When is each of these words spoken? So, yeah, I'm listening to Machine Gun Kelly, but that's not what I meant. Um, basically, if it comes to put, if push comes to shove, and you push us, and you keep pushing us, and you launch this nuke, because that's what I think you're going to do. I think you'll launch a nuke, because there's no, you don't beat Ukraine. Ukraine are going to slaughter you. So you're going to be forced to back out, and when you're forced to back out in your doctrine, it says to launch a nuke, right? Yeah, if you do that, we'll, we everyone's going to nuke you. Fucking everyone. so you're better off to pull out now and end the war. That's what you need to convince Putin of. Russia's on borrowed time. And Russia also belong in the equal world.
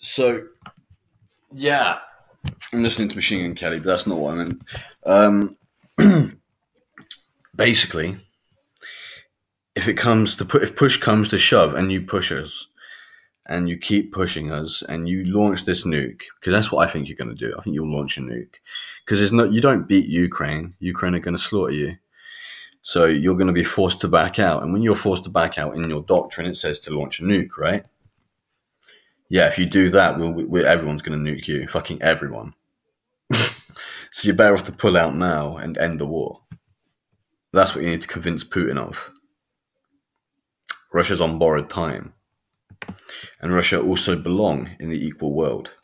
So, 0.00 0.46
yeah, 1.52 1.98
I'm 2.72 2.82
listening 2.82 3.08
to 3.08 3.16
Machine 3.16 3.46
Gun 3.46 3.54
Kelly, 3.54 3.78
but 3.78 3.86
that's 3.86 4.06
not 4.06 4.18
what 4.18 4.34
I 4.34 4.36
meant. 4.36 4.62
Um, 5.04 5.56
basically, 7.56 8.16
if 9.74 9.88
it 9.88 9.94
comes 9.94 10.36
to 10.36 10.44
put, 10.44 10.62
if 10.62 10.76
push 10.76 10.96
comes 10.96 11.28
to 11.30 11.38
shove, 11.38 11.74
and 11.74 11.90
you 11.90 12.02
push 12.02 12.32
us, 12.32 12.66
and 13.46 13.68
you 13.68 13.76
keep 13.78 14.12
pushing 14.12 14.52
us, 14.52 14.82
and 14.82 15.08
you 15.08 15.24
launch 15.24 15.64
this 15.64 15.84
nuke, 15.84 16.22
because 16.38 16.52
that's 16.52 16.70
what 16.70 16.86
I 16.86 16.90
think 16.90 17.08
you're 17.08 17.16
going 17.16 17.34
to 17.34 17.48
do. 17.48 17.54
I 17.58 17.62
think 17.62 17.74
you'll 17.74 17.92
launch 17.92 18.18
a 18.18 18.20
nuke, 18.20 18.56
because 19.04 19.18
there's 19.18 19.32
no, 19.32 19.44
you 19.44 19.60
don't 19.60 19.88
beat 19.88 20.06
Ukraine. 20.06 20.74
Ukraine 20.78 21.14
are 21.14 21.20
going 21.20 21.36
to 21.36 21.42
slaughter 21.42 21.72
you. 21.72 21.96
So 22.82 23.06
you're 23.06 23.34
going 23.34 23.48
to 23.48 23.52
be 23.52 23.64
forced 23.64 24.00
to 24.02 24.08
back 24.08 24.38
out, 24.38 24.62
and 24.62 24.72
when 24.72 24.82
you're 24.82 24.96
forced 24.96 25.24
to 25.24 25.30
back 25.30 25.58
out 25.58 25.76
in 25.76 25.88
your 25.88 26.02
doctrine, 26.02 26.46
it 26.46 26.56
says 26.56 26.80
to 26.80 26.90
launch 26.90 27.20
a 27.20 27.22
nuke, 27.22 27.56
right? 27.58 27.84
Yeah, 29.28 29.48
if 29.48 29.58
you 29.58 29.66
do 29.66 29.90
that, 29.90 30.18
we'll, 30.18 30.32
we 30.32 30.64
everyone's 30.64 31.02
going 31.02 31.22
to 31.22 31.30
nuke 31.30 31.48
you. 31.48 31.68
Fucking 31.68 32.00
everyone. 32.02 32.54
so 33.32 33.48
you're 34.22 34.34
better 34.34 34.54
off 34.54 34.64
to 34.64 34.72
pull 34.72 34.96
out 34.96 35.14
now 35.14 35.56
and 35.56 35.76
end 35.76 35.98
the 35.98 36.06
war. 36.06 36.42
That's 37.52 37.74
what 37.74 37.84
you 37.84 37.90
need 37.90 38.02
to 38.02 38.08
convince 38.08 38.44
Putin 38.44 38.78
of. 38.78 39.10
Russia's 40.92 41.20
on 41.20 41.38
borrowed 41.38 41.68
time. 41.68 42.14
And 43.40 43.54
Russia 43.54 43.80
also 43.80 44.16
belong 44.16 44.70
in 44.80 44.88
the 44.88 45.06
equal 45.06 45.34
world. 45.34 45.72